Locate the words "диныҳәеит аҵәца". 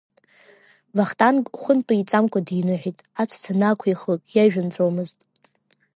2.47-3.51